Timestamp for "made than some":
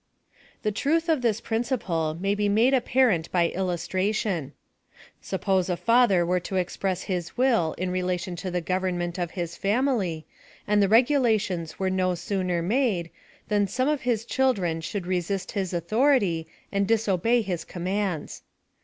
12.63-13.87